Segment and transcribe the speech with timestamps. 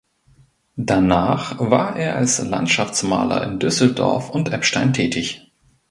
[0.77, 5.45] Danach war er als Landschaftsmaler in Düsseldorf und Eppstein tätig.